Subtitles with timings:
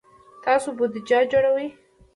[0.43, 1.67] تاسو بودیجه جوړوئ؟